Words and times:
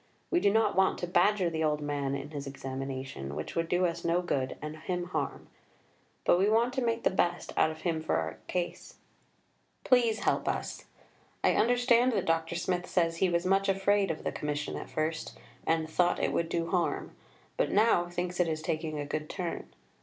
We 0.31 0.39
do 0.39 0.49
not 0.51 0.75
want 0.75 0.97
to 0.97 1.05
badger 1.07 1.51
the 1.51 1.63
old 1.63 1.79
man 1.79 2.15
in 2.15 2.31
his 2.31 2.47
examination, 2.47 3.35
which 3.35 3.55
would 3.55 3.69
do 3.69 3.85
us 3.85 4.03
no 4.03 4.23
good 4.23 4.57
and 4.59 4.77
him 4.77 5.09
harm. 5.09 5.47
But 6.25 6.39
we 6.39 6.49
want 6.49 6.73
to 6.73 6.81
make 6.81 7.03
the 7.03 7.11
best 7.11 7.53
out 7.55 7.69
of 7.69 7.81
him 7.81 8.01
for 8.01 8.15
our 8.15 8.39
case. 8.47 8.95
Please 9.83 10.21
help 10.21 10.47
us. 10.47 10.85
I 11.43 11.53
understand 11.53 12.13
that 12.13 12.25
Dr. 12.25 12.55
Smith 12.55 12.87
says 12.87 13.17
he 13.17 13.29
was 13.29 13.45
much 13.45 13.69
afraid 13.69 14.09
of 14.09 14.23
'the 14.23 14.31
Commission' 14.31 14.75
at 14.75 14.89
first, 14.89 15.37
and 15.67 15.87
'thought 15.87 16.17
it 16.19 16.33
would 16.33 16.49
do 16.49 16.71
harm.' 16.71 17.15
But 17.55 17.69
now 17.69 18.07
'thinks 18.09 18.39
it 18.39 18.47
is 18.47 18.63
taking 18.63 18.97
a 18.97 19.05
good 19.05 19.29
turn.' 19.29 19.69